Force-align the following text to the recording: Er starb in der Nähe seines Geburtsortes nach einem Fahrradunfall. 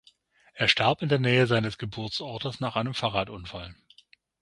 Er 0.55 0.67
starb 0.67 1.03
in 1.03 1.09
der 1.09 1.19
Nähe 1.19 1.45
seines 1.45 1.77
Geburtsortes 1.77 2.59
nach 2.59 2.75
einem 2.75 2.95
Fahrradunfall. 2.95 3.75